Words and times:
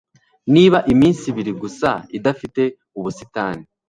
niba 0.53 0.77
iminsi 0.93 1.23
ibiri 1.31 1.51
gusa, 1.61 1.89
idafite 2.17 2.61
ubusitani 2.99 3.63